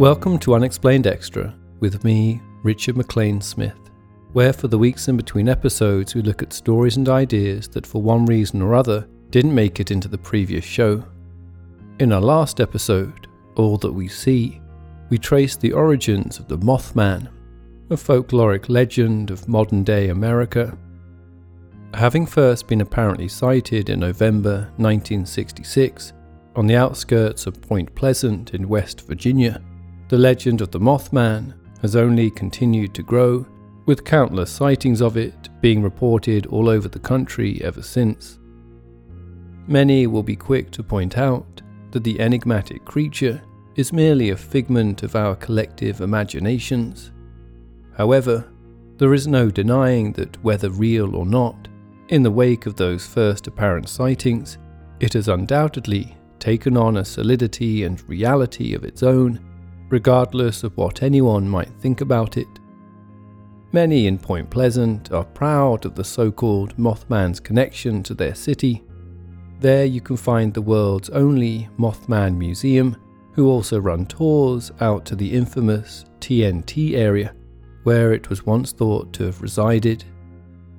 [0.00, 3.90] Welcome to Unexplained Extra with me, Richard MacLean Smith,
[4.32, 8.00] where for the weeks in between episodes we look at stories and ideas that for
[8.00, 11.04] one reason or other didn't make it into the previous show.
[11.98, 13.26] In our last episode,
[13.56, 14.62] All That We See,
[15.10, 17.28] we traced the origins of the Mothman,
[17.90, 20.78] a folkloric legend of modern day America.
[21.92, 26.14] Having first been apparently sighted in November 1966
[26.56, 29.60] on the outskirts of Point Pleasant in West Virginia,
[30.10, 33.46] the legend of the Mothman has only continued to grow,
[33.86, 38.40] with countless sightings of it being reported all over the country ever since.
[39.68, 43.40] Many will be quick to point out that the enigmatic creature
[43.76, 47.12] is merely a figment of our collective imaginations.
[47.96, 48.50] However,
[48.96, 51.68] there is no denying that whether real or not,
[52.08, 54.58] in the wake of those first apparent sightings,
[54.98, 59.38] it has undoubtedly taken on a solidity and reality of its own
[59.90, 62.48] regardless of what anyone might think about it.
[63.72, 68.82] Many in Point Pleasant are proud of the so called Mothman's connection to their city.
[69.60, 72.96] There you can find the world's only Mothman Museum,
[73.32, 77.34] who also run tours out to the infamous TNT area,
[77.84, 80.04] where it was once thought to have resided.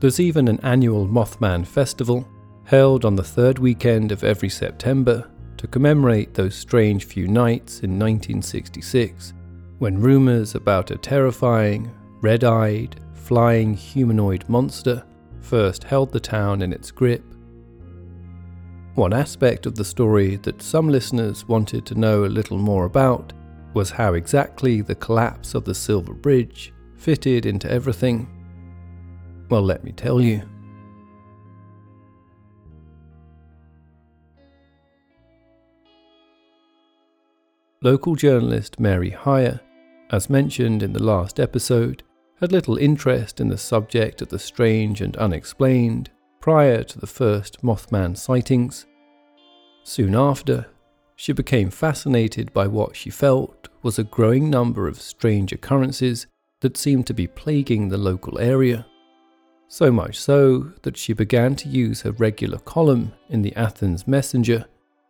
[0.00, 2.26] There's even an annual Mothman Festival,
[2.64, 5.30] held on the third weekend of every September,
[5.62, 9.32] to commemorate those strange few nights in 1966
[9.78, 11.88] when rumours about a terrifying,
[12.20, 15.04] red eyed, flying humanoid monster
[15.40, 17.22] first held the town in its grip.
[18.96, 23.32] One aspect of the story that some listeners wanted to know a little more about
[23.72, 28.26] was how exactly the collapse of the Silver Bridge fitted into everything.
[29.48, 30.42] Well, let me tell you.
[37.84, 39.60] Local journalist Mary Hyre,
[40.10, 42.04] as mentioned in the last episode,
[42.40, 46.08] had little interest in the subject of the strange and unexplained
[46.40, 48.86] prior to the first Mothman sightings.
[49.82, 50.66] Soon after,
[51.16, 56.28] she became fascinated by what she felt was a growing number of strange occurrences
[56.60, 58.86] that seemed to be plaguing the local area.
[59.66, 64.66] So much so that she began to use her regular column in the Athens Messenger,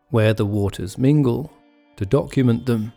[0.08, 1.52] where the waters mingle,
[1.96, 2.92] to document them.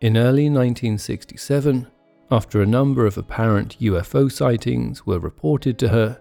[0.00, 1.86] In early 1967,
[2.30, 6.20] after a number of apparent UFO sightings were reported to her,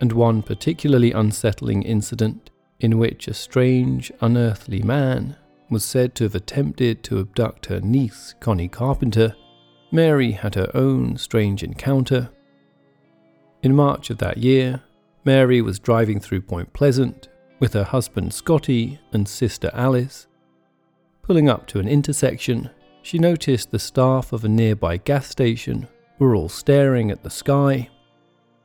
[0.00, 5.36] and one particularly unsettling incident in which a strange, unearthly man
[5.70, 9.34] was said to have attempted to abduct her niece, Connie Carpenter,
[9.90, 12.28] Mary had her own strange encounter.
[13.62, 14.82] In March of that year,
[15.24, 20.26] Mary was driving through Point Pleasant with her husband Scotty and sister Alice
[21.26, 22.70] Pulling up to an intersection,
[23.02, 25.88] she noticed the staff of a nearby gas station
[26.20, 27.90] were all staring at the sky.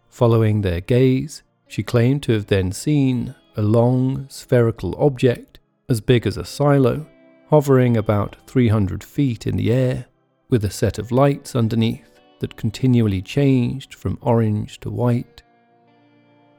[0.10, 5.58] Following their gaze, she claimed to have then seen a long, spherical object
[5.90, 7.08] as big as a silo,
[7.50, 10.06] hovering about 300 feet in the air,
[10.48, 15.42] with a set of lights underneath that continually changed from orange to white.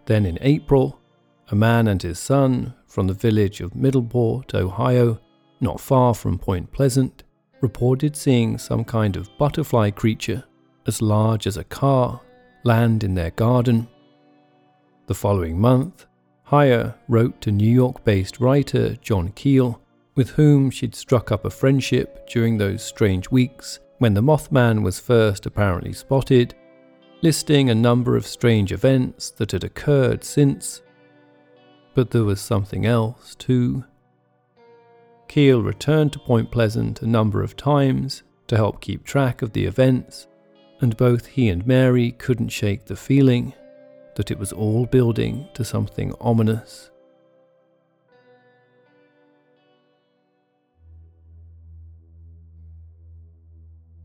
[0.07, 1.01] Then in April,
[1.53, 5.21] a man and his son from the village of Middleport, Ohio,
[5.63, 7.23] not far from Point Pleasant,
[7.61, 10.45] reported seeing some kind of butterfly creature
[10.87, 12.21] as large as a car
[12.65, 13.89] land in their garden.
[15.07, 16.07] The following month,
[16.45, 19.81] Hyre wrote to New York based writer John Keel,
[20.15, 25.01] with whom she'd struck up a friendship during those strange weeks when the Mothman was
[25.01, 26.55] first apparently spotted,
[27.23, 30.83] listing a number of strange events that had occurred since.
[31.95, 33.85] But there was something else, too.
[35.33, 39.65] Keel returned to Point Pleasant a number of times to help keep track of the
[39.65, 40.27] events,
[40.83, 43.55] and both he and Mary couldn't shake the feeling
[44.15, 46.91] that it was all building to something ominous.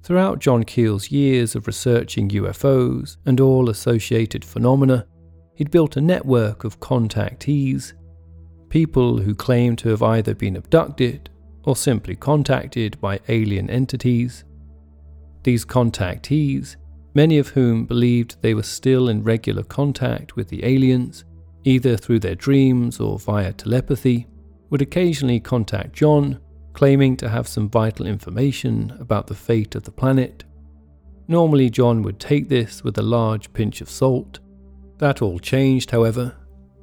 [0.04, 5.06] Throughout John Keel's years of researching UFOs and all associated phenomena,
[5.56, 7.92] he'd built a network of contactees
[8.70, 11.30] people who claim to have either been abducted
[11.64, 14.44] or simply contacted by alien entities.
[15.44, 16.76] These contactees,
[17.14, 21.26] many of whom believed they were still in regular contact with the aliens,
[21.64, 24.28] either through their dreams or via telepathy,
[24.70, 26.40] would occasionally contact John,
[26.74, 30.44] claiming to have some vital information about the fate of the planet.
[31.28, 34.40] Normally, John would take this with a large pinch of salt.
[35.00, 36.36] That all changed, however,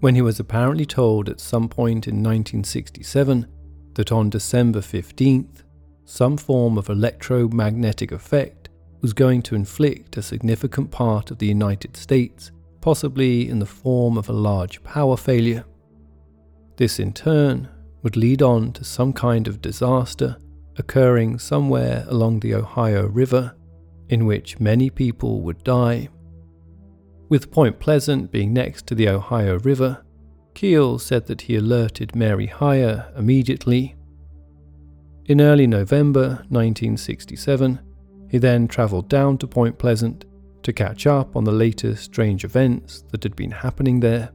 [0.05, 3.47] when he was apparently told at some point in 1967
[3.95, 5.63] that on December 15th,
[6.05, 8.69] some form of electromagnetic effect
[9.01, 12.53] was going to inflict a significant part of the United States,
[12.83, 15.65] possibly in the form of a large power failure.
[16.77, 17.67] This in turn
[18.03, 20.37] would lead on to some kind of disaster
[20.77, 23.55] occurring somewhere along the Ohio River,
[24.11, 26.11] in which many people would die.
[27.35, 30.05] With Point Pleasant being next to the Ohio River,
[30.55, 33.97] Keel said that he alerted Mary Hyre immediately.
[35.25, 37.81] In early November 1967,
[38.31, 40.27] he then travelled down to Point Pleasant
[40.63, 44.31] to catch up on the latest strange events that had been happening there.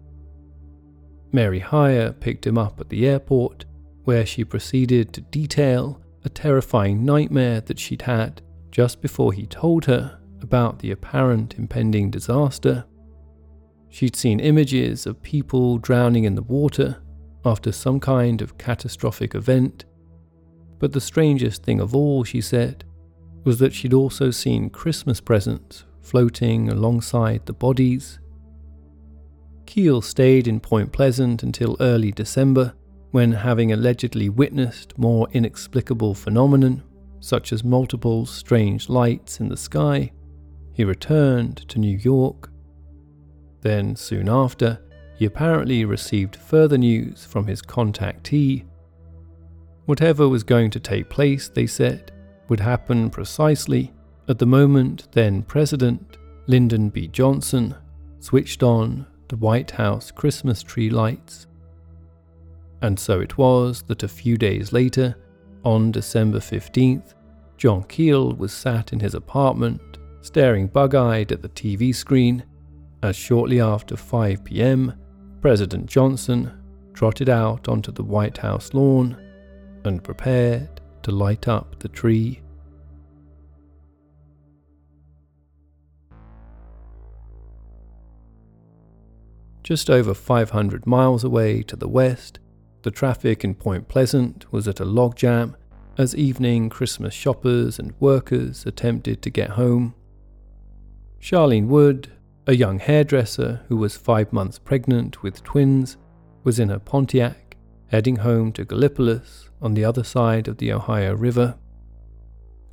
[1.31, 3.63] Mary Hyre picked him up at the airport,
[4.03, 8.41] where she proceeded to detail a terrifying nightmare that she'd had
[8.71, 12.85] just before he told her about the apparent impending disaster.
[13.89, 17.01] She'd seen images of people drowning in the water
[17.45, 19.85] after some kind of catastrophic event.
[20.77, 22.83] But the strangest thing of all, she said,
[23.43, 28.19] was that she'd also seen Christmas presents floating alongside the bodies.
[29.65, 32.73] Keel stayed in Point Pleasant until early December,
[33.11, 36.83] when having allegedly witnessed more inexplicable phenomenon,
[37.19, 40.11] such as multiple strange lights in the sky,
[40.79, 42.49] he returned to New York.
[43.59, 44.79] Then, soon after,
[45.17, 48.63] he apparently received further news from his contactee.
[49.87, 52.13] Whatever was going to take place, they said,
[52.47, 53.91] would happen precisely
[54.29, 56.15] at the moment then President
[56.47, 57.09] Lyndon B.
[57.09, 57.75] Johnson
[58.21, 61.47] switched on the White House Christmas tree lights.
[62.81, 65.17] And so it was that a few days later,
[65.65, 67.15] on December 15th,
[67.57, 72.43] John Keel was sat in his apartment, staring bug eyed at the TV screen,
[73.03, 74.93] as shortly after 5 pm,
[75.41, 76.51] President Johnson
[76.93, 79.17] trotted out onto the White House lawn
[79.85, 82.41] and prepared to light up the tree.
[89.63, 92.39] Just over 500 miles away to the west,
[92.81, 95.55] the traffic in Point Pleasant was at a logjam
[95.97, 99.93] as evening Christmas shoppers and workers attempted to get home.
[101.19, 102.11] Charlene Wood,
[102.47, 105.97] a young hairdresser who was five months pregnant with twins,
[106.43, 107.57] was in her Pontiac,
[107.87, 111.57] heading home to Gallipolis on the other side of the Ohio River.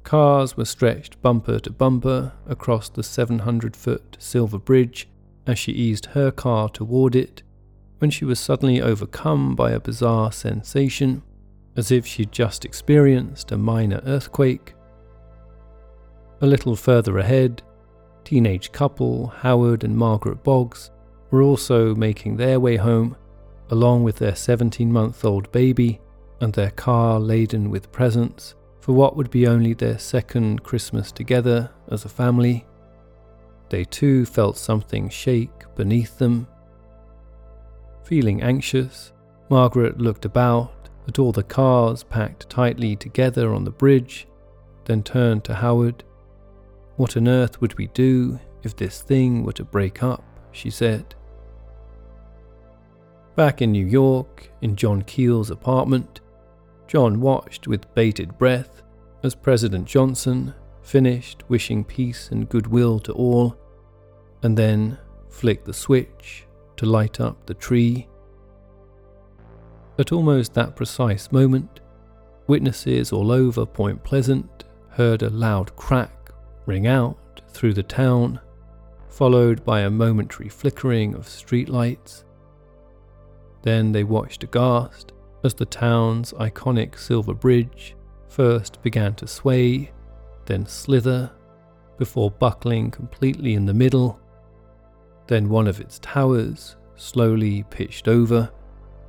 [0.05, 5.09] Cars were stretched bumper to bumper across the 700 foot silver bridge
[5.47, 7.43] as she eased her car toward it
[7.99, 11.23] when she was suddenly overcome by a bizarre sensation
[11.77, 14.75] as if she'd just experienced a minor earthquake.
[16.41, 17.63] A little further ahead,
[18.26, 20.90] teenage couple Howard and Margaret Boggs
[21.31, 23.17] were also making their way home,
[23.70, 26.00] along with their 17 month old baby
[26.40, 31.70] and their car laden with presents for what would be only their second Christmas together
[31.93, 32.67] as a family.
[33.69, 36.49] They too felt something shake beneath them.
[38.02, 39.12] Feeling anxious,
[39.49, 40.73] Margaret looked about
[41.06, 44.26] at all the cars packed tightly together on the bridge,
[44.84, 46.02] then turned to Howard.
[46.97, 50.25] What on earth would we do if this thing were to break up?
[50.53, 51.15] she said.
[53.35, 56.21] Back in New York, in John Keel's apartment,
[56.87, 58.83] John watched with bated breath
[59.23, 63.57] as President Johnson finished wishing peace and goodwill to all,
[64.43, 64.97] and then
[65.29, 68.09] flicked the switch to light up the tree
[69.99, 71.81] at almost that precise moment,
[72.47, 76.15] witnesses all over Point Pleasant heard a loud crack
[76.66, 78.40] ring out through the town,
[79.08, 82.25] followed by a momentary flickering of streetlights.
[83.62, 87.96] Then they watched aghast as the town's iconic silver bridge
[88.28, 89.92] first began to sway,
[90.44, 91.30] then slither,
[91.99, 94.20] before buckling completely in the middle.
[95.26, 98.50] Then one of its towers slowly pitched over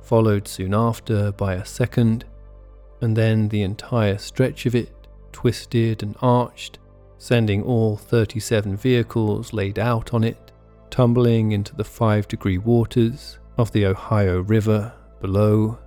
[0.08, 2.24] followed soon after by a second,
[3.02, 4.90] and then the entire stretch of it
[5.32, 6.78] twisted and arched,
[7.18, 10.48] sending all 37 vehicles laid out on it
[10.90, 15.78] tumbling into the 5 degree waters of the Ohio River below.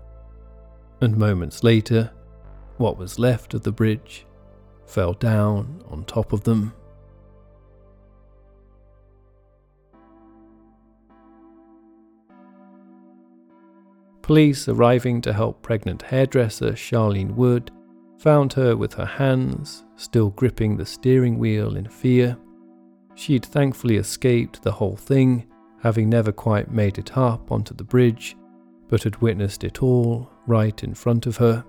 [1.00, 2.12] And moments later,
[2.78, 4.26] what was left of the bridge
[4.86, 6.74] fell down on top of them.
[14.22, 17.72] Police arriving to help pregnant hairdresser Charlene Wood
[18.22, 22.38] found her with her hands still gripping the steering wheel in fear.
[23.16, 25.48] She'd thankfully escaped the whole thing,
[25.82, 28.38] having never quite made it up onto the bridge,
[28.90, 31.66] but had witnessed it all right in front of her.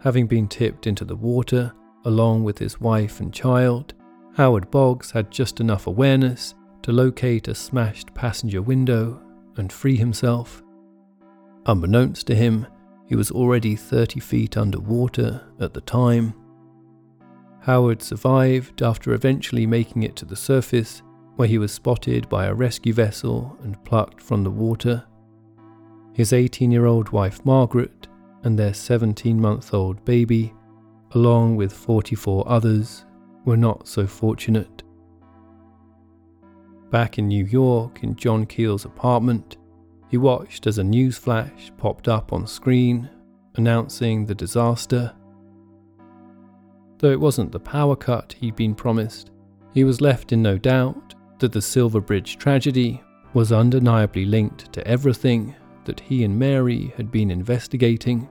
[0.00, 1.72] Having been tipped into the water,
[2.06, 3.92] along with his wife and child,
[4.36, 9.20] Howard Boggs had just enough awareness to locate a smashed passenger window
[9.58, 10.62] and free himself.
[11.66, 12.66] Unbeknownst to him,
[13.06, 16.34] he was already 30 feet underwater at the time.
[17.60, 21.02] Howard survived after eventually making it to the surface,
[21.36, 25.04] where he was spotted by a rescue vessel and plucked from the water.
[26.12, 28.08] His 18 year old wife Margaret
[28.42, 30.52] and their 17 month old baby,
[31.12, 33.04] along with 44 others,
[33.44, 34.82] were not so fortunate.
[36.90, 39.56] Back in New York, in John Keel's apartment,
[40.12, 43.08] he watched as a news flash popped up on screen
[43.54, 45.10] announcing the disaster.
[46.98, 49.30] Though it wasn't the power cut he'd been promised,
[49.72, 53.02] he was left in no doubt that the Silver Bridge tragedy
[53.32, 55.54] was undeniably linked to everything
[55.86, 58.28] that he and Mary had been investigating,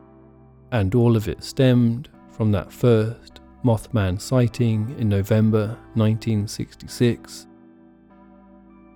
[0.71, 7.47] and all of it stemmed from that first Mothman sighting in November 1966.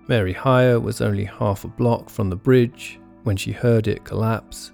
[0.08, 4.72] Mary Hyre was only half a block from the bridge when she heard it collapse.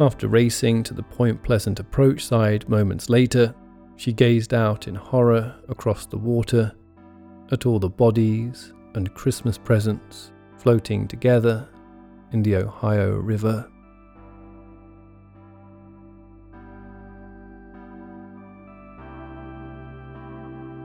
[0.00, 3.54] After racing to the Point Pleasant approach side moments later,
[3.94, 6.72] she gazed out in horror across the water
[7.52, 11.68] at all the bodies and Christmas presents floating together
[12.32, 13.70] in the Ohio River.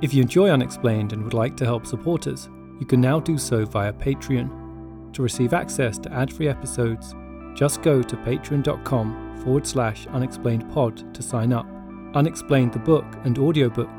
[0.03, 2.47] If you enjoy Unexplained and would like to help support us,
[2.81, 5.13] you can now do so via Patreon.
[5.13, 7.15] To receive access to ad free episodes,
[7.55, 11.65] just go to patreon.com forward slash unexplainedpod to sign up.
[12.13, 13.89] Unexplained the book and audiobook,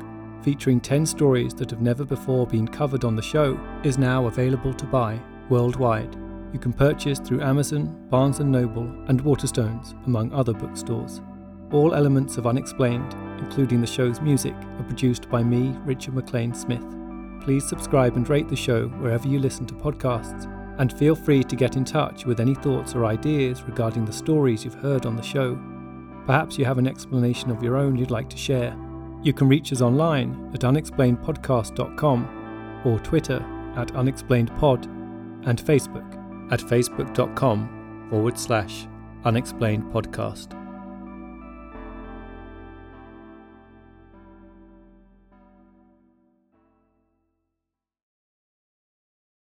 [0.43, 4.75] featuring 10 stories that have never before been covered on the show, is now available
[4.75, 6.15] to buy worldwide.
[6.53, 11.21] You can purchase through Amazon, Barnes & Noble, and Waterstones, among other bookstores.
[11.71, 16.83] All elements of Unexplained including the show's music, are produced by me, Richard MacLean Smith.
[17.43, 21.55] Please subscribe and rate the show wherever you listen to podcasts, and feel free to
[21.55, 25.21] get in touch with any thoughts or ideas regarding the stories you've heard on the
[25.21, 25.59] show.
[26.25, 28.73] Perhaps you have an explanation of your own you'd like to share.
[29.21, 33.45] You can reach us online at unexplainedpodcast.com or Twitter
[33.75, 34.85] at unexplainedpod
[35.45, 38.87] and Facebook at facebook.com forward slash
[39.25, 40.62] unexplainedpodcast.